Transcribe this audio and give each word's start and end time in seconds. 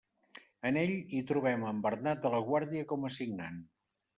En 0.69 0.77
ell, 0.83 0.93
hi 1.17 1.21
trobem 1.31 1.67
en 1.73 1.83
Bernat 1.85 2.25
de 2.25 2.33
la 2.37 2.41
Guàrdia 2.51 2.89
com 2.95 3.07
a 3.11 3.17
signant. 3.19 3.63